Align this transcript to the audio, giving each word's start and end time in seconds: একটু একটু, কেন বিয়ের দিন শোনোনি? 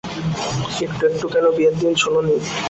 একটু 0.85 1.03
একটু, 1.09 1.25
কেন 1.33 1.45
বিয়ের 1.55 1.75
দিন 1.81 1.93
শোনোনি? 2.01 2.35